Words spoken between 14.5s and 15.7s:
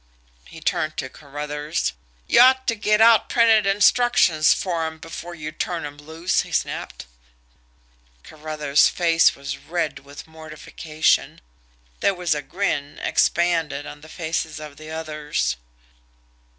of the others.